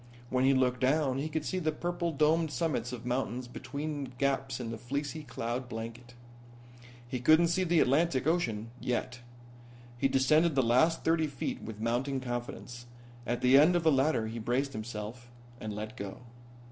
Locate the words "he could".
1.19-1.45